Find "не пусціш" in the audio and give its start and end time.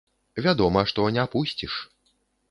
1.17-1.73